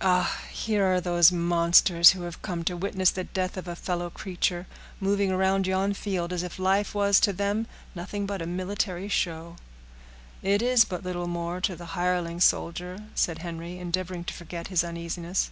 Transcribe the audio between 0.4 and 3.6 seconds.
here are those monsters, who have come to witness the death